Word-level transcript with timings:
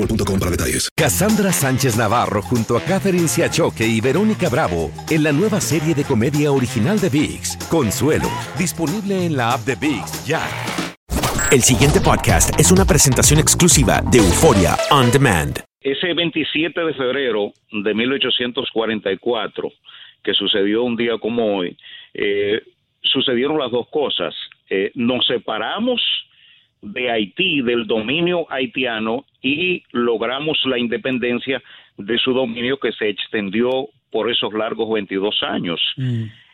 boostmobile.com 0.00 0.38
para 0.38 0.50
detalles. 0.50 0.88
Cassandra 0.96 1.52
Sánchez 1.52 1.96
Navarro 1.96 2.42
junto 2.42 2.76
a 2.76 2.80
Catherine 2.82 3.28
Siachoque 3.28 3.86
y 3.86 4.00
Verónica 4.00 4.48
Bravo 4.48 4.90
en 5.10 5.22
la 5.22 5.32
nueva 5.32 5.60
serie 5.60 5.94
de 5.94 6.04
comedia 6.04 6.52
original 6.52 6.98
de 6.98 7.08
VIX, 7.08 7.56
Consuelo, 7.68 8.28
disponible 8.58 9.26
en 9.26 9.36
la 9.36 9.52
app 9.52 9.60
de 9.60 9.76
VIX 9.76 10.26
ya. 10.26 10.42
El 11.52 11.62
siguiente 11.62 12.00
podcast 12.00 12.58
es 12.60 12.70
una 12.70 12.84
presentación 12.84 13.40
exclusiva 13.40 14.00
de 14.10 14.18
Euforia 14.18 14.76
On 14.90 15.10
Demand. 15.10 15.58
Ese 15.80 16.12
27 16.14 16.78
de 16.78 16.94
febrero 16.94 17.52
de 17.72 17.94
1844, 17.94 19.72
que 20.22 20.34
sucedió 20.34 20.84
un 20.84 20.94
día 20.96 21.18
como 21.18 21.56
hoy, 21.56 21.76
eh, 22.14 22.60
sucedieron 23.02 23.58
las 23.58 23.70
dos 23.70 23.88
cosas. 23.88 24.34
Eh, 24.68 24.92
nos 24.94 25.26
separamos 25.26 26.00
de 26.82 27.10
Haití, 27.10 27.62
del 27.62 27.86
dominio 27.86 28.46
haitiano, 28.50 29.24
y 29.42 29.82
logramos 29.92 30.58
la 30.64 30.78
independencia 30.78 31.62
de 31.96 32.18
su 32.18 32.32
dominio 32.32 32.78
que 32.78 32.92
se 32.92 33.08
extendió 33.08 33.88
por 34.10 34.30
esos 34.30 34.52
largos 34.52 34.90
22 34.90 35.42
años. 35.42 35.80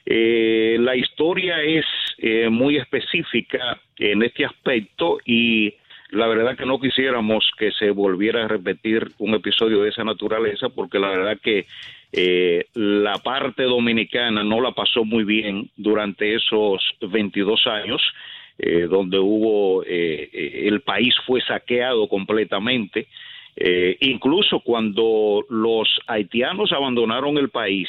Eh, 0.05 0.77
la 0.79 0.95
historia 0.95 1.63
es 1.63 1.85
eh, 2.19 2.49
muy 2.49 2.77
específica 2.77 3.81
en 3.99 4.23
este 4.23 4.45
aspecto 4.45 5.19
y 5.25 5.75
la 6.11 6.29
verdad 6.29 6.57
que 6.57 6.67
no 6.67 6.79
quisiéramos 6.79 7.51
que 7.59 7.73
se 7.73 7.91
volviera 7.91 8.45
a 8.45 8.49
repetir 8.49 9.09
un 9.19 9.35
episodio 9.35 9.83
de 9.83 9.89
esa 9.89 10.05
naturaleza 10.05 10.69
porque 10.69 11.01
la 11.01 11.09
verdad 11.09 11.39
que 11.43 11.67
eh, 12.13 12.67
la 12.75 13.19
parte 13.19 13.65
dominicana 13.65 14.45
no 14.45 14.61
la 14.61 14.71
pasó 14.73 15.05
muy 15.05 15.25
bien 15.25 15.71
durante 15.77 16.37
esos 16.37 16.81
22 17.01 17.67
años 17.67 18.01
eh, 18.59 18.87
donde 18.89 19.19
hubo 19.19 19.83
eh, 19.85 20.31
eh, 20.33 20.63
el 20.67 20.81
país 20.81 21.15
fue 21.27 21.41
saqueado 21.43 22.09
completamente 22.09 23.07
eh, 23.55 23.97
incluso 24.01 24.61
cuando 24.61 25.45
los 25.49 25.89
haitianos 26.07 26.73
abandonaron 26.73 27.39
el 27.39 27.51
país 27.51 27.89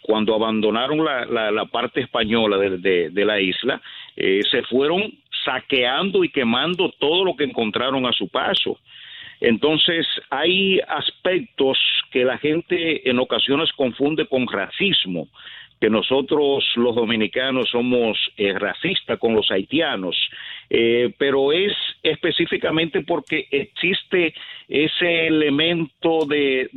cuando 0.00 0.34
abandonaron 0.34 1.04
la, 1.04 1.50
la, 1.52 1.64
parte 1.66 2.00
española 2.00 2.58
de, 2.58 3.24
la 3.24 3.40
isla, 3.40 3.80
se 4.16 4.62
fueron 4.68 5.12
saqueando 5.44 6.24
y 6.24 6.30
quemando 6.30 6.90
todo 6.98 7.24
lo 7.24 7.36
que 7.36 7.44
encontraron 7.44 8.04
a 8.04 8.12
su 8.12 8.26
paso. 8.28 8.80
Entonces, 9.40 10.06
hay 10.30 10.80
aspectos 10.88 11.78
que 12.10 12.24
la 12.24 12.38
gente 12.38 13.08
en 13.08 13.18
ocasiones 13.18 13.70
confunde 13.72 14.26
con 14.26 14.46
racismo, 14.48 15.28
que 15.80 15.90
nosotros 15.90 16.64
los 16.76 16.94
dominicanos 16.94 17.68
somos 17.70 18.18
eh, 18.36 18.52
racistas 18.58 19.18
con 19.18 19.34
los 19.34 19.50
haitianos, 19.50 20.16
eh, 20.70 21.12
pero 21.18 21.52
es 21.52 21.72
específicamente 22.02 23.02
porque 23.02 23.46
existe 23.50 24.34
ese 24.68 25.26
elemento 25.26 26.26
eh, 26.32 26.68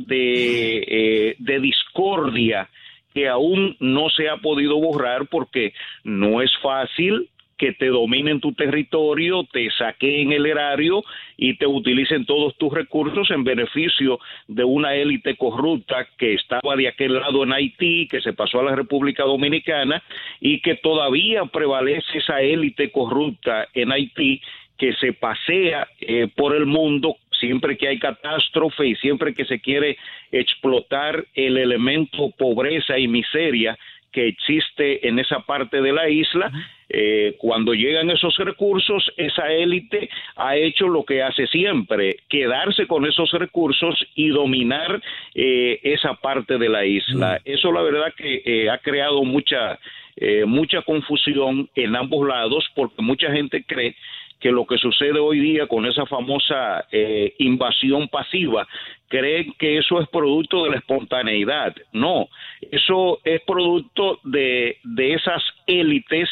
de 1.38 1.60
discordia 1.60 2.68
que 3.14 3.28
aún 3.28 3.76
no 3.80 4.10
se 4.10 4.28
ha 4.28 4.36
podido 4.36 4.78
borrar 4.78 5.26
porque 5.28 5.72
no 6.04 6.42
es 6.42 6.50
fácil 6.62 7.28
que 7.58 7.72
te 7.72 7.86
dominen 7.86 8.40
tu 8.40 8.52
territorio, 8.52 9.44
te 9.52 9.68
saqueen 9.70 10.32
el 10.32 10.46
erario 10.46 11.02
y 11.36 11.54
te 11.54 11.66
utilicen 11.66 12.24
todos 12.24 12.56
tus 12.56 12.72
recursos 12.72 13.30
en 13.30 13.44
beneficio 13.44 14.20
de 14.46 14.64
una 14.64 14.94
élite 14.94 15.36
corrupta 15.36 16.06
que 16.16 16.34
estaba 16.34 16.76
de 16.76 16.88
aquel 16.88 17.14
lado 17.14 17.42
en 17.42 17.52
Haití, 17.52 18.06
que 18.08 18.20
se 18.20 18.32
pasó 18.32 18.60
a 18.60 18.64
la 18.64 18.76
República 18.76 19.24
Dominicana 19.24 20.02
y 20.40 20.60
que 20.60 20.76
todavía 20.76 21.44
prevalece 21.46 22.18
esa 22.18 22.40
élite 22.40 22.90
corrupta 22.90 23.66
en 23.74 23.92
Haití 23.92 24.40
que 24.78 24.92
se 24.94 25.12
pasea 25.12 25.88
eh, 26.00 26.28
por 26.36 26.54
el 26.54 26.64
mundo 26.64 27.16
siempre 27.40 27.76
que 27.76 27.88
hay 27.88 27.98
catástrofe 27.98 28.86
y 28.86 28.96
siempre 28.96 29.34
que 29.34 29.44
se 29.44 29.60
quiere 29.60 29.96
explotar 30.30 31.24
el 31.34 31.56
elemento 31.58 32.30
pobreza 32.36 32.98
y 32.98 33.08
miseria 33.08 33.78
que 34.12 34.26
existe 34.26 35.06
en 35.06 35.18
esa 35.18 35.40
parte 35.40 35.80
de 35.80 35.92
la 35.92 36.08
isla, 36.08 36.50
eh, 36.88 37.36
cuando 37.38 37.74
llegan 37.74 38.10
esos 38.10 38.36
recursos, 38.38 39.10
esa 39.16 39.52
élite 39.52 40.08
ha 40.36 40.56
hecho 40.56 40.88
lo 40.88 41.04
que 41.04 41.22
hace 41.22 41.46
siempre, 41.46 42.16
quedarse 42.28 42.86
con 42.86 43.06
esos 43.06 43.30
recursos 43.32 43.94
y 44.14 44.28
dominar 44.28 45.00
eh, 45.34 45.80
esa 45.82 46.14
parte 46.14 46.58
de 46.58 46.68
la 46.68 46.84
isla. 46.84 47.40
Eso 47.44 47.72
la 47.72 47.82
verdad 47.82 48.14
que 48.16 48.42
eh, 48.44 48.70
ha 48.70 48.78
creado 48.78 49.22
mucha, 49.24 49.78
eh, 50.16 50.44
mucha 50.46 50.82
confusión 50.82 51.68
en 51.74 51.96
ambos 51.96 52.26
lados 52.26 52.66
porque 52.74 53.02
mucha 53.02 53.30
gente 53.30 53.62
cree 53.64 53.94
que 54.40 54.52
lo 54.52 54.66
que 54.66 54.78
sucede 54.78 55.18
hoy 55.18 55.40
día 55.40 55.66
con 55.66 55.84
esa 55.86 56.06
famosa 56.06 56.86
eh, 56.92 57.34
invasión 57.38 58.08
pasiva, 58.08 58.66
creen 59.08 59.52
que 59.58 59.78
eso 59.78 60.00
es 60.00 60.08
producto 60.08 60.64
de 60.64 60.70
la 60.70 60.76
espontaneidad. 60.76 61.74
No, 61.92 62.28
eso 62.70 63.20
es 63.24 63.40
producto 63.42 64.20
de, 64.22 64.76
de 64.84 65.14
esas 65.14 65.42
élites 65.66 66.28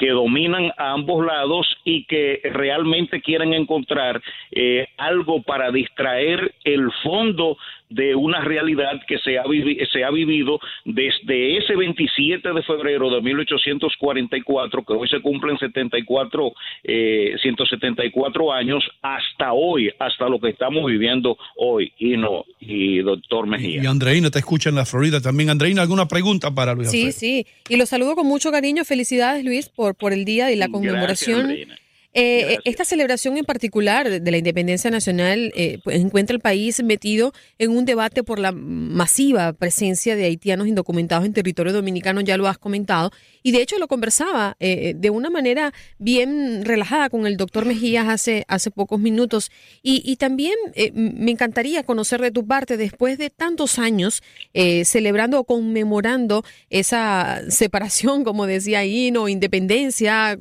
que 0.00 0.08
dominan 0.08 0.72
a 0.78 0.92
ambos 0.92 1.26
lados 1.26 1.76
y 1.84 2.04
que 2.06 2.40
realmente 2.42 3.20
quieren 3.20 3.52
encontrar 3.52 4.22
eh, 4.50 4.88
algo 4.96 5.42
para 5.42 5.70
distraer 5.70 6.54
el 6.64 6.90
fondo 7.02 7.58
de 7.90 8.14
una 8.14 8.40
realidad 8.40 9.00
que 9.06 9.18
se 9.18 9.38
ha, 9.38 9.44
vivi- 9.44 9.86
se 9.92 10.04
ha 10.04 10.10
vivido 10.10 10.58
desde 10.84 11.58
ese 11.58 11.76
27 11.76 12.52
de 12.52 12.62
febrero 12.62 13.10
de 13.10 13.20
1844, 13.20 14.84
que 14.84 14.92
hoy 14.94 15.08
se 15.08 15.20
cumplen 15.20 15.58
74, 15.58 16.52
eh, 16.84 17.34
174 17.42 18.52
años, 18.52 18.84
hasta 19.02 19.52
hoy, 19.52 19.90
hasta 19.98 20.28
lo 20.28 20.38
que 20.38 20.50
estamos 20.50 20.84
viviendo 20.86 21.36
hoy. 21.56 21.92
Y 21.98 22.16
no, 22.16 22.44
y 22.60 22.98
doctor 22.98 23.46
Mejía. 23.46 23.82
Y 23.82 23.86
Andreina 23.86 24.30
te 24.30 24.38
escucha 24.38 24.70
en 24.70 24.76
la 24.76 24.84
Florida 24.86 25.20
también. 25.20 25.50
Andreina, 25.50 25.82
¿alguna 25.82 26.06
pregunta 26.06 26.50
para 26.54 26.74
Luis 26.74 26.90
Sí, 26.90 27.06
Alfredo? 27.06 27.18
sí. 27.18 27.46
Y 27.68 27.76
lo 27.76 27.86
saludo 27.86 28.14
con 28.14 28.26
mucho 28.26 28.50
cariño. 28.50 28.84
Felicidades, 28.84 29.44
Luis, 29.44 29.68
por, 29.68 29.94
por 29.94 30.12
el 30.12 30.24
día 30.24 30.50
y 30.52 30.56
la 30.56 30.68
conmemoración. 30.68 31.40
Andreina. 31.40 31.76
Eh, 32.12 32.58
esta 32.64 32.84
celebración 32.84 33.36
en 33.36 33.44
particular 33.44 34.20
de 34.20 34.30
la 34.30 34.36
independencia 34.36 34.90
nacional 34.90 35.52
eh, 35.54 35.78
pues, 35.84 36.00
encuentra 36.00 36.34
el 36.34 36.40
país 36.40 36.82
metido 36.82 37.32
en 37.58 37.70
un 37.70 37.84
debate 37.84 38.24
por 38.24 38.40
la 38.40 38.50
masiva 38.50 39.52
presencia 39.52 40.16
de 40.16 40.24
haitianos 40.24 40.66
indocumentados 40.66 41.24
en 41.24 41.32
territorio 41.32 41.72
dominicano, 41.72 42.20
ya 42.20 42.36
lo 42.36 42.48
has 42.48 42.58
comentado, 42.58 43.12
y 43.42 43.52
de 43.52 43.62
hecho 43.62 43.78
lo 43.78 43.86
conversaba 43.86 44.56
eh, 44.58 44.94
de 44.96 45.10
una 45.10 45.30
manera 45.30 45.72
bien 45.98 46.64
relajada 46.64 47.10
con 47.10 47.26
el 47.26 47.36
doctor 47.36 47.64
Mejías 47.64 48.08
hace, 48.08 48.44
hace 48.48 48.70
pocos 48.70 48.98
minutos, 48.98 49.50
y, 49.82 50.02
y 50.04 50.16
también 50.16 50.54
eh, 50.74 50.90
me 50.92 51.30
encantaría 51.30 51.84
conocer 51.84 52.20
de 52.20 52.30
tu 52.30 52.46
parte, 52.46 52.76
después 52.76 53.18
de 53.18 53.30
tantos 53.30 53.78
años 53.78 54.22
eh, 54.52 54.84
celebrando 54.84 55.38
o 55.38 55.44
conmemorando 55.44 56.44
esa 56.70 57.42
separación, 57.48 58.24
como 58.24 58.46
decía 58.46 58.84
Hino, 58.84 59.28
independencia, 59.28 60.36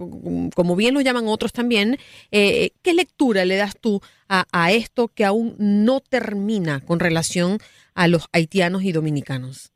como 0.55 0.75
bien 0.75 0.93
lo 0.95 1.01
llaman 1.01 1.27
otros 1.27 1.53
también. 1.59 1.97
Eh, 2.31 2.69
¿Qué 2.81 2.93
lectura 2.93 3.43
le 3.43 3.57
das 3.57 3.75
tú 3.81 3.99
a, 4.29 4.71
esto 4.71 5.09
que 5.13 5.25
aún 5.25 5.55
no 5.59 5.99
termina 5.99 6.79
con 6.85 6.99
relación 6.99 7.57
a 7.95 8.07
los 8.07 8.29
haitianos 8.31 8.83
y 8.83 8.93
dominicanos? 8.93 9.73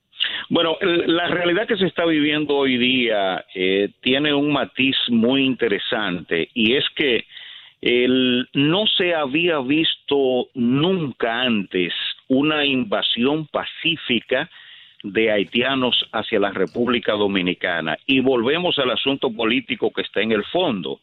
Bueno, 0.50 0.78
la 0.82 1.28
realidad 1.28 1.68
que 1.68 1.76
se 1.76 1.88
está 1.88 2.06
viviendo 2.06 2.56
hoy 2.56 2.78
día 2.78 3.44
eh, 3.54 3.90
tiene 4.02 4.34
un 4.34 4.54
matiz 4.54 4.96
muy 5.10 5.44
interesante 5.44 6.50
y 6.54 6.76
es 6.76 6.86
que 6.96 7.26
el, 7.82 8.48
no 8.54 8.86
se 8.88 9.14
había 9.14 9.60
visto 9.60 10.48
nunca 10.54 11.42
antes 11.42 11.92
una 12.30 12.64
invasión 12.66 13.48
pacífica 13.48 14.50
de 15.04 15.32
haitianos 15.32 15.96
hacia 16.14 16.40
la 16.40 16.52
República 16.52 17.12
Dominicana. 17.14 17.98
Y 18.06 18.22
volvemos 18.22 18.80
al 18.80 18.92
asunto 18.92 19.30
político 19.32 19.92
que 19.92 20.02
está 20.02 20.22
en 20.22 20.32
el 20.32 20.46
fondo. 20.46 21.02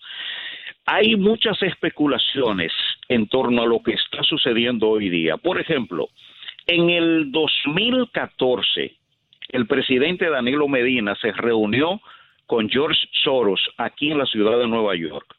Hay 0.93 1.15
muchas 1.15 1.63
especulaciones 1.63 2.73
en 3.09 3.29
torno 3.29 3.63
a 3.63 3.67
lo 3.67 3.81
que 3.81 3.93
está 3.93 4.25
sucediendo 4.25 4.89
hoy 4.89 5.09
día. 5.09 5.37
Por 5.37 5.61
ejemplo, 5.61 6.09
en 6.67 6.91
el 6.91 7.31
2014, 7.31 8.97
el 9.51 9.69
presidente 9.69 10.29
Danilo 10.29 10.67
Medina 10.67 11.15
se 11.15 11.31
reunió 11.31 12.01
con 12.47 12.69
George 12.69 12.99
Soros 13.23 13.61
aquí 13.77 14.11
en 14.11 14.19
la 14.19 14.27
ciudad 14.27 14.59
de 14.59 14.67
Nueva 14.67 14.97
York. 14.97 15.37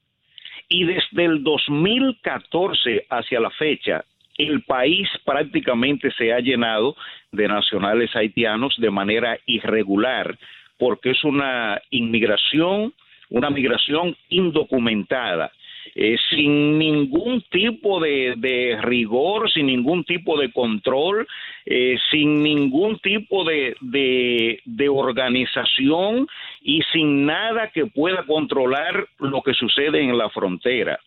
Y 0.69 0.85
desde 0.85 1.25
el 1.25 1.43
2014 1.43 3.07
hacia 3.09 3.41
la 3.41 3.49
fecha, 3.49 4.05
el 4.37 4.63
país 4.63 5.09
prácticamente 5.25 6.11
se 6.11 6.31
ha 6.31 6.39
llenado 6.39 6.95
de 7.33 7.49
nacionales 7.49 8.15
haitianos 8.15 8.73
de 8.77 8.89
manera 8.89 9.37
irregular, 9.47 10.39
porque 10.77 11.09
es 11.09 11.21
una 11.25 11.81
inmigración, 11.89 12.93
una 13.31 13.49
migración 13.49 14.15
indocumentada. 14.29 15.51
Eh, 15.95 16.15
sin 16.29 16.77
ningún 16.77 17.41
tipo 17.49 17.99
de, 17.99 18.77
rigor, 18.81 19.51
sin 19.51 19.65
ningún 19.65 20.03
tipo 20.03 20.39
de 20.39 20.51
control, 20.51 21.27
eh, 21.65 21.97
sin 22.11 22.43
ningún 22.43 22.99
tipo 22.99 23.43
de, 23.43 23.75
de, 23.81 24.89
organización 24.89 26.27
y 26.61 26.81
sin 26.93 27.25
nada 27.25 27.71
que 27.71 27.87
pueda 27.87 28.23
controlar 28.25 29.07
lo 29.19 29.41
que 29.41 29.53
sucede 29.53 30.01
en 30.01 30.17
la 30.17 30.29
frontera. 30.29 30.99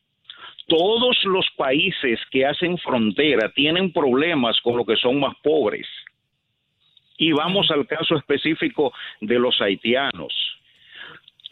Todos 0.67 1.23
los 1.25 1.47
países 1.57 2.19
que 2.31 2.45
hacen 2.45 2.77
frontera 2.79 3.53
tienen 3.55 3.93
problemas 3.93 4.61
con 4.61 4.77
lo 4.77 4.85
que 4.85 4.97
son 4.97 5.21
más 5.21 5.35
pobres. 5.43 5.87
Y 7.17 7.33
vamos 7.33 7.71
al 7.71 7.87
caso 7.87 8.17
específico 8.17 8.93
de 9.21 9.39
los 9.39 9.61
haitianos. 9.61 10.35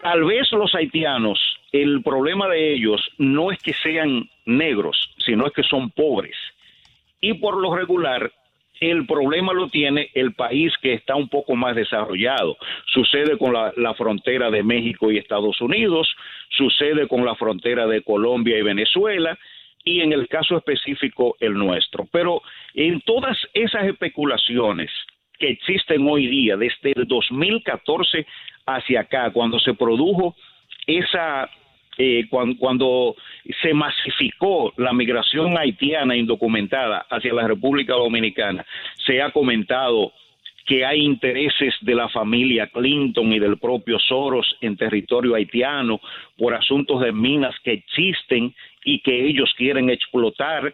Tal 0.02 0.24
vez 0.24 0.50
los 0.52 0.74
haitianos 0.74 1.38
el 1.72 2.02
problema 2.02 2.48
de 2.48 2.74
ellos 2.74 3.00
no 3.18 3.50
es 3.50 3.58
que 3.62 3.72
sean 3.72 4.28
negros, 4.44 5.10
sino 5.18 5.46
es 5.46 5.52
que 5.52 5.62
son 5.62 5.90
pobres. 5.90 6.36
Y 7.20 7.34
por 7.34 7.56
lo 7.56 7.74
regular, 7.74 8.30
el 8.80 9.06
problema 9.06 9.52
lo 9.52 9.68
tiene 9.68 10.10
el 10.14 10.34
país 10.34 10.72
que 10.82 10.92
está 10.92 11.14
un 11.14 11.28
poco 11.28 11.56
más 11.56 11.74
desarrollado. 11.74 12.56
Sucede 12.86 13.38
con 13.38 13.54
la, 13.54 13.94
frontera 13.94 14.50
de 14.50 14.62
México 14.62 15.10
y 15.10 15.18
Estados 15.18 15.60
Unidos, 15.60 16.14
sucede 16.50 17.08
con 17.08 17.24
la 17.24 17.36
frontera 17.36 17.86
de 17.86 18.02
Colombia 18.02 18.58
y 18.58 18.62
Venezuela, 18.62 19.38
y 19.84 20.00
en 20.00 20.12
el 20.12 20.28
caso 20.28 20.56
específico 20.56 21.36
el 21.40 21.54
nuestro. 21.54 22.06
Pero 22.12 22.42
en 22.74 23.00
todas 23.00 23.38
esas 23.54 23.84
especulaciones 23.84 24.90
que 25.42 25.50
existen 25.50 26.06
hoy 26.08 26.28
día, 26.28 26.56
desde 26.56 26.92
el 26.94 27.04
2014 27.04 28.24
hacia 28.64 29.00
acá, 29.00 29.32
cuando 29.32 29.58
se 29.58 29.74
produjo 29.74 30.36
esa 30.86 31.50
eh, 31.98 32.26
cuando, 32.30 33.16
se 33.60 33.74
masificó 33.74 34.72
la 34.76 34.92
migración 34.92 35.58
haitiana 35.58 36.16
indocumentada 36.16 37.06
hacia 37.10 37.34
la 37.34 37.48
República 37.48 37.94
Dominicana, 37.94 38.64
se 39.04 39.20
ha 39.20 39.30
comentado 39.32 40.12
que 40.64 40.86
hay 40.86 41.00
intereses 41.00 41.74
de 41.80 41.96
la 41.96 42.08
familia 42.08 42.68
Clinton 42.68 43.32
y 43.32 43.40
del 43.40 43.58
propio 43.58 43.98
Soros 43.98 44.46
en 44.60 44.76
territorio 44.76 45.34
haitiano 45.34 46.00
por 46.38 46.54
asuntos 46.54 47.00
de 47.00 47.10
minas 47.10 47.54
que 47.64 47.72
existen 47.72 48.54
y 48.84 49.00
que 49.00 49.26
ellos 49.26 49.52
quieren 49.56 49.90
explotar 49.90 50.72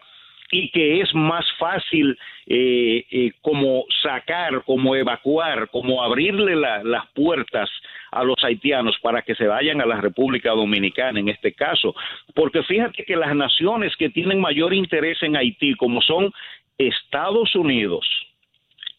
y 0.51 0.71
que 0.71 1.01
es 1.01 1.15
más 1.15 1.45
fácil 1.59 2.19
eh, 2.47 3.05
eh, 3.11 3.33
como 3.43 3.85
sacar, 4.03 4.63
como 4.65 4.97
evacuar, 4.97 5.69
como 5.71 6.03
abrirle 6.03 6.57
las 6.57 7.07
puertas 7.15 7.71
a 8.11 8.25
los 8.25 8.43
haitianos 8.43 8.97
para 9.03 9.23
que 9.23 9.35
se 9.35 9.47
vayan 9.47 9.81
a 9.81 9.87
la 9.87 10.01
República 10.01 10.51
Dominicana 10.51 11.21
en 11.21 11.29
este 11.29 11.53
caso. 11.53 11.95
Porque 12.35 12.63
fíjate 12.63 13.05
que 13.05 13.17
las 13.17 13.35
naciones 13.35 13.95
que 13.97 14.09
tienen 14.09 14.41
mayor 14.41 14.73
interés 14.73 15.23
en 15.23 15.37
Haití, 15.37 15.75
como 15.75 16.01
son 16.01 16.33
Estados 16.79 17.55
Unidos, 17.55 18.07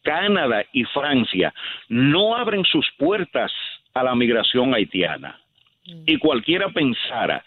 Canadá 0.04 0.66
y 0.72 0.84
Francia, 0.86 1.54
no 1.88 2.36
abren 2.36 2.64
sus 2.66 2.88
puertas 2.98 3.52
a 3.94 4.04
la 4.04 4.16
migración 4.16 4.74
haitiana. 4.74 5.40
Y 6.06 6.18
cualquiera 6.18 6.70
pensara, 6.70 7.44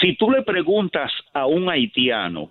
si 0.00 0.16
tú 0.16 0.30
le 0.30 0.42
preguntas 0.42 1.12
a 1.34 1.44
un 1.44 1.68
haitiano 1.68 2.50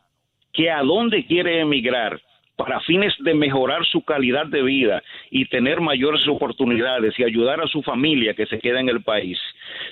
que 0.54 0.70
a 0.70 0.82
dónde 0.82 1.26
quiere 1.26 1.60
emigrar, 1.60 2.20
para 2.56 2.80
fines 2.82 3.14
de 3.20 3.34
mejorar 3.34 3.84
su 3.86 4.04
calidad 4.04 4.46
de 4.46 4.62
vida 4.62 5.02
y 5.32 5.46
tener 5.46 5.82
mayores 5.82 6.28
oportunidades 6.28 7.18
y 7.18 7.24
ayudar 7.24 7.60
a 7.60 7.68
su 7.68 7.82
familia 7.82 8.36
que 8.36 8.46
se 8.46 8.60
queda 8.60 8.80
en 8.80 8.88
el 8.88 9.02
país. 9.02 9.40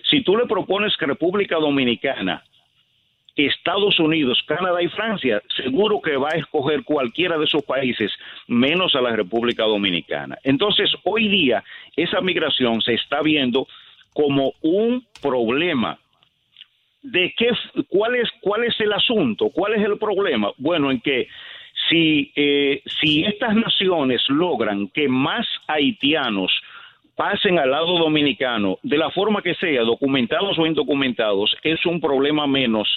Si 0.10 0.22
tú 0.22 0.38
le 0.38 0.46
propones 0.46 0.96
que 0.96 1.08
República 1.08 1.56
Dominicana, 1.56 2.44
Estados 3.36 4.00
Unidos, 4.00 4.44
Canadá 4.46 4.84
y 4.84 4.88
Francia, 4.90 5.42
seguro 5.56 6.00
que 6.02 6.18
va 6.18 6.30
a 6.30 6.38
escoger 6.38 6.84
cualquiera 6.84 7.38
de 7.38 7.46
esos 7.46 7.64
países, 7.64 8.12
menos 8.48 8.96
a 8.96 9.02
la 9.02 9.16
República 9.16 9.64
Dominicana. 9.64 10.38
Entonces, 10.44 10.92
hoy 11.06 11.28
día, 11.28 11.64
esa 11.96 12.22
migración 12.22 12.82
se 12.82 12.94
está 12.94 13.22
viendo 13.22 13.68
como 14.14 14.54
un 14.62 15.06
problema 15.22 15.98
de 17.02 17.34
qué, 17.38 17.50
cuál 17.88 18.16
es, 18.16 18.30
cuál 18.42 18.64
es 18.64 18.80
el 18.80 18.94
asunto, 18.94 19.50
cuál 19.50 19.74
es 19.74 19.84
el 19.84 19.98
problema. 19.98 20.52
Bueno, 20.58 20.92
en 20.92 21.02
que 21.02 21.28
si, 21.90 22.32
eh, 22.36 22.82
si 23.00 23.24
estas 23.24 23.56
naciones 23.56 24.22
logran 24.28 24.90
que 24.90 25.08
más 25.08 25.48
haitianos 25.68 26.52
pasen 27.16 27.60
al 27.60 27.72
lado 27.72 27.98
dominicano, 27.98 28.78
de 28.82 28.98
la 28.98 29.10
forma 29.12 29.42
que 29.42 29.54
sea, 29.56 29.82
documentados 29.82 30.58
o 30.58 30.66
indocumentados, 30.66 31.56
es 31.64 31.86
un 31.86 32.00
problema 32.00 32.48
menos 32.48 32.88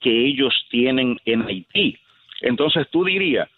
que 0.00 0.26
ellos 0.26 0.54
tienen 0.70 1.18
en 1.24 1.42
Haití. 1.42 1.96
Entonces 2.42 2.86
tú 2.90 3.04
dirías, 3.04 3.48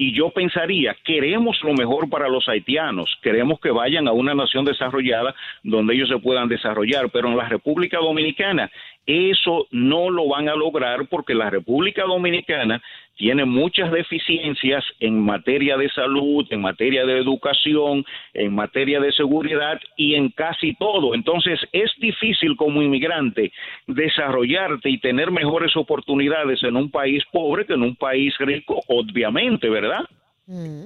y 0.00 0.14
yo 0.14 0.30
pensaría, 0.30 0.96
queremos 1.04 1.60
lo 1.64 1.74
mejor 1.74 2.08
para 2.08 2.28
los 2.28 2.48
haitianos, 2.48 3.18
queremos 3.20 3.58
que 3.58 3.72
vayan 3.72 4.06
a 4.06 4.12
una 4.12 4.32
nación 4.32 4.64
desarrollada 4.64 5.34
donde 5.64 5.94
ellos 5.94 6.08
se 6.08 6.18
puedan 6.18 6.48
desarrollar, 6.48 7.10
pero 7.10 7.26
en 7.26 7.36
la 7.36 7.48
República 7.48 7.98
Dominicana 7.98 8.70
eso 9.08 9.66
no 9.70 10.10
lo 10.10 10.28
van 10.28 10.50
a 10.50 10.54
lograr 10.54 11.08
porque 11.08 11.34
la 11.34 11.48
República 11.48 12.02
Dominicana 12.02 12.82
tiene 13.16 13.46
muchas 13.46 13.90
deficiencias 13.90 14.84
en 15.00 15.18
materia 15.18 15.78
de 15.78 15.88
salud, 15.90 16.46
en 16.50 16.60
materia 16.60 17.06
de 17.06 17.18
educación, 17.18 18.04
en 18.34 18.54
materia 18.54 19.00
de 19.00 19.10
seguridad 19.12 19.80
y 19.96 20.14
en 20.14 20.28
casi 20.28 20.74
todo. 20.74 21.14
Entonces 21.14 21.58
es 21.72 21.90
difícil 21.98 22.54
como 22.56 22.82
inmigrante 22.82 23.50
desarrollarte 23.86 24.90
y 24.90 25.00
tener 25.00 25.30
mejores 25.30 25.74
oportunidades 25.74 26.62
en 26.62 26.76
un 26.76 26.90
país 26.90 27.22
pobre 27.32 27.64
que 27.64 27.72
en 27.72 27.82
un 27.82 27.96
país 27.96 28.34
rico, 28.38 28.78
obviamente, 28.88 29.70
¿verdad? 29.70 30.04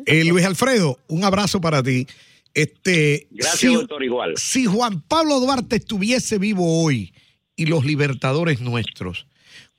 Eh, 0.06 0.24
Luis 0.24 0.46
Alfredo, 0.46 0.96
un 1.08 1.24
abrazo 1.24 1.60
para 1.60 1.82
ti. 1.82 2.06
Este, 2.54 3.26
Gracias, 3.32 3.72
doctor, 3.72 4.04
igual. 4.04 4.34
Si 4.36 4.66
Juan 4.66 5.02
Pablo 5.08 5.40
Duarte 5.40 5.76
estuviese 5.76 6.38
vivo 6.38 6.84
hoy 6.84 7.12
y 7.56 7.66
los 7.66 7.84
libertadores 7.84 8.60
nuestros, 8.60 9.26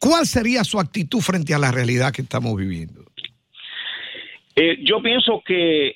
¿Cuál 0.04 0.26
sería 0.26 0.66
su 0.66 0.82
actitud 0.82 1.20
frente 1.20 1.54
a 1.54 1.60
la 1.60 1.72
realidad 1.72 2.12
que 2.12 2.24
estamos 2.24 2.58
viviendo? 2.58 3.06
Eh, 4.54 4.80
yo 4.84 5.02
pienso 5.02 5.42
que 5.46 5.96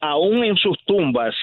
aún 0.00 0.44
en 0.44 0.56
sus 0.56 0.78
tumbas 0.84 1.34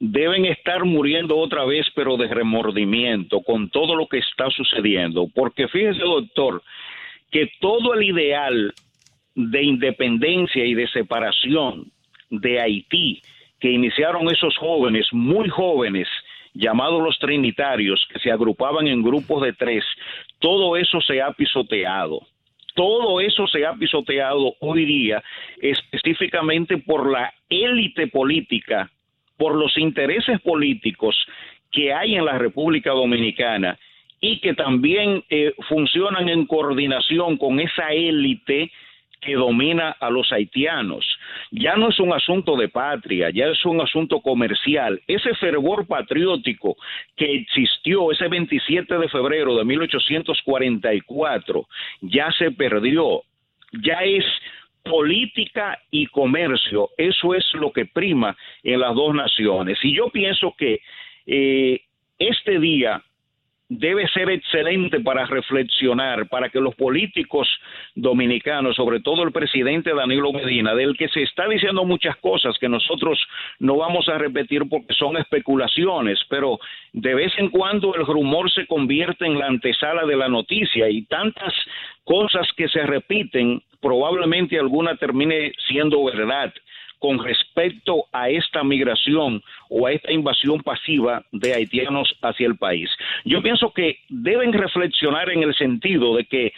deben 0.00 0.46
estar 0.46 0.84
muriendo 0.84 1.38
otra 1.38 1.64
vez, 1.64 1.86
pero 1.94 2.16
de 2.16 2.26
remordimiento 2.26 3.40
con 3.40 3.70
todo 3.70 3.94
lo 3.94 4.08
que 4.08 4.18
está 4.18 4.50
sucediendo. 4.50 5.28
Porque 5.32 5.68
fíjese, 5.68 6.00
doctor, 6.00 6.60
que 7.30 7.52
todo 7.60 7.94
el 7.94 8.02
ideal 8.02 8.74
de 9.36 9.62
independencia 9.62 10.64
y 10.64 10.74
de 10.74 10.88
separación 10.88 11.92
de 12.30 12.60
Haití 12.60 13.22
que 13.60 13.70
iniciaron 13.70 14.28
esos 14.28 14.56
jóvenes, 14.56 15.06
muy 15.12 15.48
jóvenes, 15.48 16.08
llamados 16.54 17.02
los 17.02 17.18
trinitarios, 17.18 18.06
que 18.12 18.18
se 18.18 18.30
agrupaban 18.30 18.86
en 18.86 19.02
grupos 19.02 19.42
de 19.42 19.52
tres, 19.52 19.84
todo 20.38 20.76
eso 20.76 21.00
se 21.00 21.20
ha 21.20 21.32
pisoteado. 21.32 22.20
Todo 22.74 23.20
eso 23.20 23.46
se 23.48 23.66
ha 23.66 23.74
pisoteado 23.74 24.54
hoy 24.60 24.84
día 24.84 25.22
específicamente 25.60 26.78
por 26.78 27.10
la 27.10 27.32
élite 27.48 28.06
política, 28.06 28.90
por 29.36 29.54
los 29.54 29.76
intereses 29.76 30.40
políticos 30.40 31.16
que 31.72 31.92
hay 31.92 32.14
en 32.14 32.24
la 32.24 32.38
República 32.38 32.90
Dominicana 32.90 33.78
y 34.20 34.38
que 34.40 34.54
también 34.54 35.24
eh, 35.30 35.54
funcionan 35.68 36.28
en 36.28 36.46
coordinación 36.46 37.36
con 37.38 37.58
esa 37.58 37.88
élite 37.88 38.70
que 39.20 39.34
domina 39.34 39.96
a 40.00 40.10
los 40.10 40.32
haitianos. 40.32 41.04
Ya 41.50 41.76
no 41.76 41.90
es 41.90 42.00
un 42.00 42.12
asunto 42.12 42.56
de 42.56 42.68
patria, 42.68 43.30
ya 43.30 43.46
es 43.46 43.64
un 43.64 43.80
asunto 43.80 44.20
comercial. 44.20 45.00
Ese 45.06 45.34
fervor 45.34 45.86
patriótico 45.86 46.76
que 47.16 47.34
existió 47.34 48.10
ese 48.12 48.28
27 48.28 48.98
de 48.98 49.08
febrero 49.08 49.56
de 49.56 49.64
1844 49.64 51.66
ya 52.02 52.30
se 52.32 52.50
perdió, 52.52 53.22
ya 53.72 53.98
es 54.02 54.24
política 54.82 55.78
y 55.90 56.06
comercio. 56.06 56.90
Eso 56.96 57.34
es 57.34 57.44
lo 57.54 57.72
que 57.72 57.86
prima 57.86 58.36
en 58.62 58.80
las 58.80 58.94
dos 58.94 59.14
naciones. 59.14 59.78
Y 59.82 59.94
yo 59.94 60.08
pienso 60.08 60.54
que 60.56 60.80
eh, 61.26 61.82
este 62.18 62.58
día 62.58 63.02
debe 63.70 64.08
ser 64.08 64.28
excelente 64.28 64.98
para 64.98 65.24
reflexionar, 65.26 66.28
para 66.28 66.48
que 66.48 66.60
los 66.60 66.74
políticos 66.74 67.48
dominicanos, 67.94 68.74
sobre 68.74 68.98
todo 68.98 69.22
el 69.22 69.30
presidente 69.30 69.94
Danilo 69.94 70.32
Medina, 70.32 70.74
del 70.74 70.96
que 70.96 71.08
se 71.08 71.22
está 71.22 71.48
diciendo 71.48 71.84
muchas 71.84 72.16
cosas 72.16 72.58
que 72.58 72.68
nosotros 72.68 73.24
no 73.60 73.76
vamos 73.76 74.08
a 74.08 74.18
repetir 74.18 74.62
porque 74.68 74.92
son 74.94 75.16
especulaciones, 75.16 76.18
pero 76.28 76.58
de 76.92 77.14
vez 77.14 77.32
en 77.38 77.48
cuando 77.48 77.94
el 77.94 78.04
rumor 78.06 78.50
se 78.50 78.66
convierte 78.66 79.24
en 79.24 79.38
la 79.38 79.46
antesala 79.46 80.04
de 80.04 80.16
la 80.16 80.28
noticia 80.28 80.90
y 80.90 81.02
tantas 81.02 81.54
cosas 82.02 82.48
que 82.56 82.68
se 82.68 82.82
repiten, 82.82 83.62
probablemente 83.80 84.58
alguna 84.58 84.96
termine 84.96 85.52
siendo 85.68 86.02
verdad 86.04 86.52
con 87.00 87.18
respecto 87.24 88.04
a 88.12 88.28
esta 88.28 88.62
migración 88.62 89.42
o 89.68 89.86
a 89.86 89.92
esta 89.92 90.12
invasión 90.12 90.60
pasiva 90.60 91.24
de 91.32 91.54
haitianos 91.54 92.14
hacia 92.22 92.46
el 92.46 92.56
país. 92.56 92.88
Yo 93.24 93.42
pienso 93.42 93.72
que 93.72 93.98
deben 94.08 94.52
reflexionar 94.52 95.30
en 95.30 95.42
el 95.42 95.54
sentido 95.54 96.14
de 96.16 96.26
que 96.26 96.52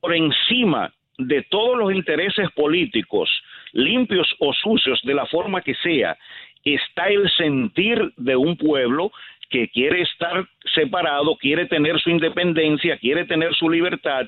por 0.00 0.14
encima 0.14 0.92
de 1.18 1.42
todos 1.42 1.76
los 1.76 1.92
intereses 1.92 2.50
políticos, 2.52 3.28
limpios 3.72 4.34
o 4.38 4.52
sucios, 4.52 5.00
de 5.02 5.14
la 5.14 5.26
forma 5.26 5.60
que 5.60 5.74
sea, 5.74 6.16
está 6.64 7.08
el 7.08 7.28
sentir 7.30 8.12
de 8.16 8.36
un 8.36 8.56
pueblo 8.56 9.10
que 9.50 9.68
quiere 9.68 10.00
estar 10.02 10.46
separado, 10.74 11.36
quiere 11.36 11.66
tener 11.66 12.00
su 12.00 12.08
independencia, 12.08 12.96
quiere 12.96 13.26
tener 13.26 13.54
su 13.54 13.68
libertad 13.68 14.26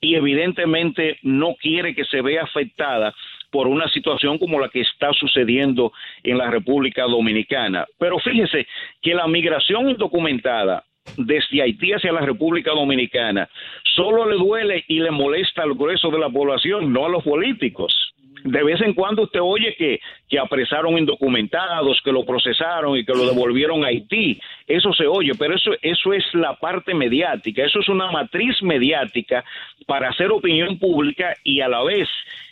y 0.00 0.16
evidentemente 0.16 1.18
no 1.22 1.54
quiere 1.54 1.94
que 1.94 2.04
se 2.04 2.20
vea 2.20 2.42
afectada 2.42 3.14
por 3.56 3.68
una 3.68 3.88
situación 3.88 4.36
como 4.36 4.60
la 4.60 4.68
que 4.68 4.82
está 4.82 5.14
sucediendo 5.14 5.90
en 6.22 6.36
la 6.36 6.50
República 6.50 7.04
Dominicana. 7.04 7.86
Pero 7.98 8.18
fíjese 8.18 8.66
que 9.00 9.14
la 9.14 9.26
migración 9.26 9.88
indocumentada 9.88 10.84
desde 11.16 11.62
Haití 11.62 11.94
hacia 11.94 12.12
la 12.12 12.20
República 12.20 12.72
Dominicana 12.72 13.48
solo 13.94 14.28
le 14.28 14.36
duele 14.36 14.84
y 14.88 14.98
le 14.98 15.10
molesta 15.10 15.62
al 15.62 15.72
grueso 15.72 16.10
de 16.10 16.18
la 16.18 16.28
población, 16.28 16.92
no 16.92 17.06
a 17.06 17.08
los 17.08 17.24
políticos. 17.24 18.12
De 18.44 18.62
vez 18.62 18.78
en 18.82 18.92
cuando 18.92 19.22
usted 19.22 19.40
oye 19.42 19.74
que, 19.78 20.00
que 20.28 20.38
apresaron 20.38 20.98
indocumentados, 20.98 22.02
que 22.04 22.12
lo 22.12 22.26
procesaron 22.26 22.98
y 22.98 23.06
que 23.06 23.14
lo 23.14 23.26
devolvieron 23.26 23.84
a 23.84 23.88
Haití. 23.88 24.38
Eso 24.66 24.92
se 24.92 25.06
oye, 25.06 25.32
pero 25.38 25.54
eso, 25.54 25.70
eso 25.80 26.12
es 26.12 26.24
la 26.34 26.56
parte 26.56 26.92
mediática, 26.92 27.64
eso 27.64 27.80
es 27.80 27.88
una 27.88 28.10
matriz 28.10 28.62
mediática 28.62 29.42
para 29.86 30.10
hacer 30.10 30.30
opinión 30.30 30.78
pública 30.78 31.34
y 31.42 31.62
a 31.62 31.68
la 31.68 31.82
vez 31.82 32.06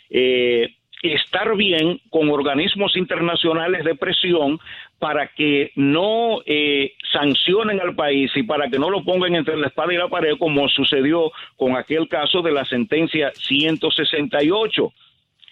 eh, 0.09 0.69
estar 1.13 1.55
bien 1.55 1.99
con 2.09 2.29
organismos 2.29 2.95
internacionales 2.95 3.83
de 3.83 3.95
presión 3.95 4.59
para 4.99 5.27
que 5.27 5.71
no 5.75 6.41
eh, 6.45 6.93
sancionen 7.11 7.79
al 7.79 7.95
país 7.95 8.31
y 8.35 8.43
para 8.43 8.69
que 8.69 8.79
no 8.79 8.89
lo 8.89 9.03
pongan 9.03 9.35
entre 9.35 9.57
la 9.57 9.67
espada 9.67 9.93
y 9.93 9.97
la 9.97 10.07
pared 10.07 10.37
como 10.37 10.67
sucedió 10.69 11.31
con 11.57 11.75
aquel 11.75 12.07
caso 12.07 12.41
de 12.41 12.51
la 12.51 12.65
sentencia 12.65 13.31
168. 13.33 14.93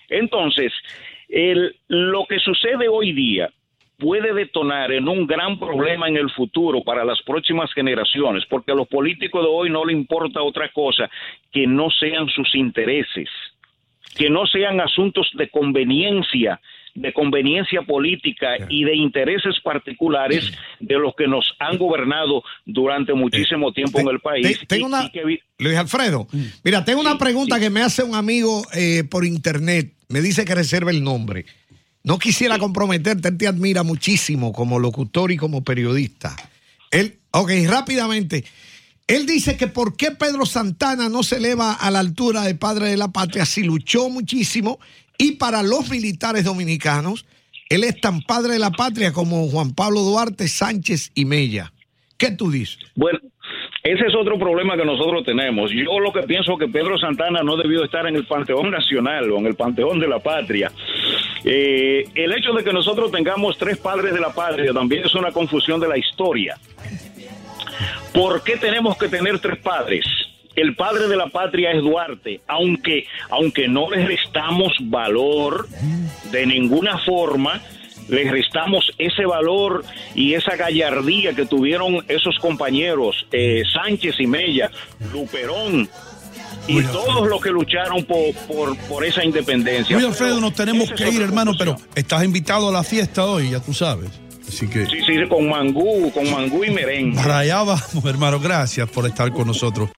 Entonces, 0.10 0.72
el, 1.30 1.76
lo 1.88 2.26
que 2.26 2.40
sucede 2.40 2.88
hoy 2.88 3.14
día 3.14 3.50
puede 3.98 4.34
detonar 4.34 4.92
en 4.92 5.08
un 5.08 5.28
gran 5.28 5.60
problema 5.60 6.08
en 6.08 6.18
el 6.18 6.30
futuro 6.32 6.84
para 6.84 7.06
las 7.06 7.22
próximas 7.22 7.72
generaciones, 7.74 8.46
porque 8.50 8.72
a 8.72 8.76
los 8.76 8.88
políticos 8.88 9.44
de 9.44 9.50
hoy 9.50 9.70
no 9.70 9.86
le 9.86 9.94
importa 9.94 10.42
otra 10.42 10.70
cosa 10.70 11.10
que 11.52 11.68
no 11.68 11.90
sean 11.90 12.28
sus 12.30 12.54
intereses 12.56 13.30
que 14.16 14.30
no 14.30 14.46
sean 14.46 14.80
asuntos 14.80 15.30
de 15.34 15.50
conveniencia, 15.50 16.60
de 16.96 17.12
conveniencia 17.14 17.82
política 17.82 18.50
y 18.70 18.84
de 18.84 18.96
intereses 18.96 19.56
particulares 19.64 20.52
de 20.80 20.96
los 20.96 21.16
que 21.16 21.28
nos 21.28 21.54
han 21.60 21.78
gobernado 21.78 22.44
durante 22.66 23.14
muchísimo 23.14 23.70
eh, 23.70 23.74
tiempo 23.74 24.00
en 24.00 24.08
el 24.10 24.20
país. 24.20 24.60
Tengo 24.68 24.86
una, 24.86 25.10
Luis 25.58 25.78
Alfredo, 25.78 26.28
mm. 26.32 26.44
mira, 26.64 26.86
tengo 26.86 27.02
una 27.02 27.18
pregunta 27.18 27.60
que 27.60 27.70
me 27.70 27.82
hace 27.82 28.04
un 28.04 28.16
amigo 28.16 28.64
eh, 28.74 29.04
por 29.10 29.26
internet. 29.26 29.94
Me 30.10 30.22
dice 30.22 30.46
que 30.46 30.54
reserve 30.54 30.92
el 30.92 31.04
nombre. 31.04 31.46
No 32.04 32.20
quisiera 32.20 32.60
comprometerte, 32.60 33.30
él 33.30 33.38
te 33.38 33.48
admira 33.48 33.84
muchísimo 33.84 34.52
como 34.52 34.78
locutor 34.78 35.32
y 35.32 35.38
como 35.38 35.64
periodista. 35.64 36.36
Él, 36.92 37.20
ok, 37.32 37.50
rápidamente. 37.68 38.44
Él 39.08 39.26
dice 39.26 39.58
que 39.58 39.68
por 39.68 39.98
qué 39.98 40.12
Pedro 40.12 40.46
Santana 40.46 41.10
no 41.10 41.24
se 41.24 41.38
eleva 41.38 41.74
a 41.74 41.92
la 41.92 42.00
altura 42.00 42.44
de 42.44 42.56
padre 42.56 42.90
de 42.90 42.98
la 42.98 43.10
patria 43.10 43.46
si 43.46 43.64
luchó 43.64 44.10
muchísimo 44.10 44.80
y 45.18 45.34
para 45.34 45.62
los 45.62 45.90
militares 45.90 46.46
dominicanos, 46.46 47.26
él 47.70 47.84
es 47.84 48.00
tan 48.00 48.22
padre 48.22 48.54
de 48.54 48.60
la 48.60 48.72
patria 48.72 49.12
como 49.12 49.48
Juan 49.50 49.74
Pablo 49.74 50.02
Duarte, 50.02 50.48
Sánchez 50.48 51.12
y 51.16 51.26
Mella. 51.26 51.74
¿Qué 52.18 52.32
tú 52.32 52.50
dices? 52.50 52.80
Bueno, 52.96 53.20
ese 53.84 54.06
es 54.08 54.16
otro 54.16 54.40
problema 54.40 54.78
que 54.78 54.86
nosotros 54.86 55.26
tenemos. 55.26 55.70
Yo 55.72 56.00
lo 56.00 56.14
que 56.14 56.22
pienso 56.22 56.58
que 56.58 56.70
Pedro 56.70 56.98
Santana 56.98 57.42
no 57.44 57.58
debió 57.58 57.84
estar 57.84 58.08
en 58.08 58.16
el 58.16 58.26
Panteón 58.26 58.72
Nacional 58.72 59.30
o 59.30 59.40
en 59.40 59.48
el 59.48 59.56
Panteón 59.56 60.00
de 60.00 60.08
la 60.08 60.20
Patria. 60.20 60.72
Eh, 61.44 62.06
el 62.16 62.32
hecho 62.32 62.54
de 62.54 62.64
que 62.64 62.72
nosotros 62.72 63.12
tengamos 63.12 63.58
tres 63.58 63.78
padres 63.78 64.14
de 64.14 64.22
la 64.22 64.34
patria 64.34 64.72
también 64.72 65.04
es 65.04 65.14
una 65.16 65.32
confusión 65.32 65.82
de 65.82 65.90
la 65.90 65.98
historia. 65.98 66.56
¿Por 68.14 68.44
qué 68.44 68.58
tenemos 68.58 68.98
que 68.98 69.10
tener 69.10 69.40
tres 69.40 69.58
padres? 69.60 70.06
El 70.56 70.76
padre 70.76 71.08
de 71.08 71.18
la 71.18 71.28
patria 71.28 71.72
es 71.72 71.82
Duarte, 71.82 72.42
aunque, 72.48 73.08
aunque 73.30 73.68
no 73.68 73.90
le 73.90 74.06
restamos 74.06 74.72
valor 74.82 75.68
de 76.32 76.46
ninguna 76.46 77.00
forma, 77.00 77.60
le 78.08 78.30
restamos 78.30 78.92
ese 79.00 79.26
valor 79.26 79.84
y 80.14 80.36
esa 80.36 80.56
gallardía 80.56 81.34
que 81.34 81.48
tuvieron 81.48 82.06
esos 82.08 82.38
compañeros, 82.40 83.26
eh, 83.32 83.64
Sánchez 83.74 84.16
y 84.20 84.28
Mella, 84.28 84.70
Luperón, 85.12 85.90
y 86.68 86.82
todos 86.84 87.28
los 87.28 87.42
que 87.42 87.50
lucharon 87.50 88.04
por, 88.06 88.34
por, 88.48 88.78
por 88.88 89.04
esa 89.04 89.24
independencia. 89.24 89.98
Muy 89.98 90.06
Alfredo, 90.06 90.40
nos 90.40 90.54
tenemos 90.54 90.92
que 90.92 91.10
ir, 91.10 91.22
hermano, 91.22 91.54
pero 91.58 91.76
estás 91.96 92.24
invitado 92.24 92.70
a 92.70 92.72
la 92.72 92.84
fiesta 92.84 93.26
hoy, 93.26 93.52
ya 93.52 93.60
tú 93.60 93.74
sabes. 93.74 94.23
Sí, 94.90 94.98
sí, 95.06 95.28
con 95.30 95.50
mangú, 95.50 96.12
con 96.12 96.30
mangú 96.30 96.64
y 96.64 96.72
merengue. 96.72 97.16
Para 97.16 97.40
allá 97.40 97.64
vamos, 97.64 98.06
hermano. 98.06 98.40
Gracias 98.40 98.90
por 98.90 99.06
estar 99.08 99.32
con 99.32 99.48
nosotros. 99.48 99.90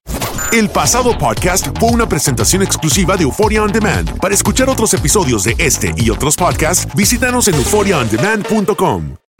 El 0.52 0.68
pasado 0.68 1.16
podcast 1.18 1.66
fue 1.78 1.90
una 1.90 2.08
presentación 2.08 2.62
exclusiva 2.62 3.16
de 3.16 3.24
Euphoria 3.24 3.62
On 3.62 3.72
Demand. 3.72 4.18
Para 4.20 4.34
escuchar 4.34 4.70
otros 4.70 4.94
episodios 4.94 5.44
de 5.44 5.54
este 5.58 5.92
y 5.96 6.10
otros 6.10 6.36
podcasts, 6.36 6.86
visítanos 6.94 7.48
en 7.48 7.56
euphoriaondemand.com. 7.56 9.25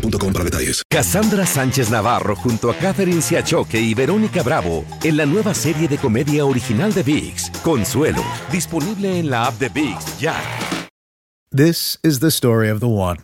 para 0.00 0.44
detalles. 0.44 0.82
Cassandra 0.90 1.46
Sánchez 1.46 1.90
Navarro 1.90 2.36
junto 2.36 2.70
a 2.70 2.74
Catherine 2.74 3.22
Siachoque 3.22 3.80
y 3.80 3.94
Verónica 3.94 4.42
Bravo 4.42 4.84
en 5.02 5.16
la 5.16 5.26
nueva 5.26 5.54
serie 5.54 5.88
de 5.88 5.98
comedia 5.98 6.44
original 6.44 6.92
de 6.92 7.02
VIX, 7.02 7.50
Consuelo, 7.62 8.22
disponible 8.50 9.18
en 9.18 9.30
la 9.30 9.46
app 9.46 9.58
de 9.58 9.68
VIX 9.68 10.20
ya. 10.20 10.34
This 11.50 11.98
is 12.02 12.20
the 12.20 12.30
story 12.30 12.70
of 12.70 12.80
the 12.80 12.88
one. 12.88 13.18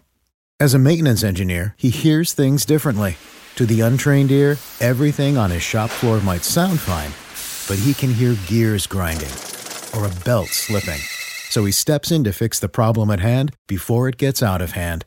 As 0.61 0.75
a 0.75 0.79
maintenance 0.79 1.25
engineer, 1.25 1.75
he 1.79 1.91
hears 1.91 2.35
things 2.35 2.67
differently. 2.67 3.17
To 3.57 3.65
the 3.65 3.81
untrained 3.81 4.31
ear, 4.31 4.59
everything 4.81 5.39
on 5.39 5.51
his 5.51 5.63
shop 5.63 5.89
floor 5.89 6.21
might 6.21 6.45
sound 6.45 6.79
fine, 6.79 7.13
but 7.69 7.83
he 7.83 7.95
can 7.95 8.13
hear 8.13 8.37
gears 8.47 8.87
grinding 8.87 9.33
or 9.97 10.05
a 10.05 10.25
belt 10.25 10.49
slipping. 10.49 11.01
So 11.51 11.65
he 11.65 11.73
steps 11.73 12.11
in 12.11 12.25
to 12.25 12.33
fix 12.33 12.61
the 12.61 12.69
problem 12.69 13.11
at 13.11 13.21
hand 13.21 13.55
before 13.67 14.09
it 14.09 14.19
gets 14.19 14.43
out 14.43 14.61
of 14.61 14.73
hand 14.73 15.07